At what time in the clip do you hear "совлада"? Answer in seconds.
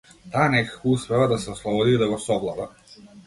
2.27-2.69